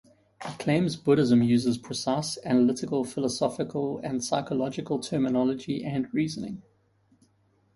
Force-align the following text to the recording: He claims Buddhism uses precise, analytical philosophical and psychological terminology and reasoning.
He 0.43 0.51
claims 0.57 0.95
Buddhism 0.95 1.43
uses 1.43 1.77
precise, 1.77 2.35
analytical 2.43 3.03
philosophical 3.03 3.99
and 3.99 4.23
psychological 4.25 4.97
terminology 4.97 5.85
and 5.85 6.11
reasoning. 6.11 6.63